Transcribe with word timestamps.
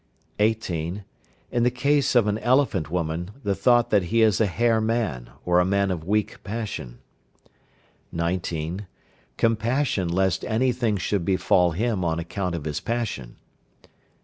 18. 0.39 1.03
In 1.51 1.61
the 1.61 1.69
case 1.69 2.15
of 2.15 2.25
an 2.25 2.39
elephant 2.39 2.89
woman, 2.89 3.29
the 3.43 3.53
thought 3.53 3.91
that 3.91 4.05
he 4.05 4.23
is 4.23 4.41
a 4.41 4.47
hare 4.47 4.81
man, 4.81 5.29
or 5.45 5.59
a 5.59 5.63
man 5.63 5.91
of 5.91 6.03
weak 6.03 6.43
passion. 6.43 6.97
19. 8.11 8.87
Compassion 9.37 10.07
lest 10.07 10.43
any 10.45 10.71
thing 10.71 10.97
should 10.97 11.23
befall 11.23 11.73
him 11.73 12.03
on 12.03 12.17
account 12.17 12.55
of 12.55 12.65
his 12.65 12.79
passion. 12.79 13.35